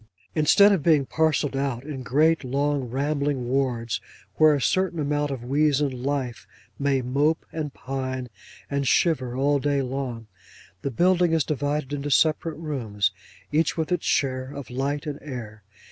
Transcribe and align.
Instead 0.33 0.71
of 0.71 0.81
being 0.81 1.05
parcelled 1.05 1.55
out 1.55 1.83
in 1.83 2.01
great, 2.01 2.43
long, 2.43 2.85
rambling 2.89 3.47
wards, 3.47 4.01
where 4.37 4.55
a 4.55 4.59
certain 4.59 4.97
amount 4.99 5.29
of 5.29 5.43
weazen 5.43 5.91
life 5.91 6.47
may 6.79 7.03
mope, 7.03 7.45
and 7.51 7.71
pine, 7.75 8.27
and 8.67 8.87
shiver, 8.87 9.35
all 9.37 9.59
day 9.59 9.79
long, 9.83 10.25
the 10.81 10.89
building 10.89 11.33
is 11.33 11.43
divided 11.43 11.93
into 11.93 12.09
separate 12.09 12.57
rooms, 12.57 13.11
each 13.51 13.77
with 13.77 13.91
its 13.91 14.07
share 14.07 14.49
of 14.51 14.71
light 14.71 15.05
and 15.05 15.19
air. 15.21 15.61